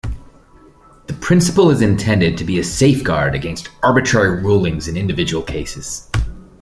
The 1.05 1.13
principle 1.13 1.69
is 1.69 1.83
intended 1.83 2.35
to 2.39 2.43
be 2.43 2.57
a 2.57 2.63
safeguard 2.63 3.35
against 3.35 3.69
arbitrary 3.83 4.41
rulings 4.41 4.87
in 4.87 4.97
individual 4.97 5.43
cases. 5.43 6.09